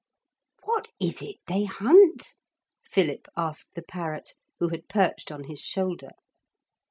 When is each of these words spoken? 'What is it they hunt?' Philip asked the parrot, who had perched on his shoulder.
'What 0.63 0.89
is 0.99 1.21
it 1.21 1.35
they 1.47 1.65
hunt?' 1.65 2.33
Philip 2.89 3.27
asked 3.37 3.75
the 3.75 3.83
parrot, 3.83 4.33
who 4.57 4.69
had 4.69 4.89
perched 4.89 5.31
on 5.31 5.43
his 5.43 5.59
shoulder. 5.59 6.09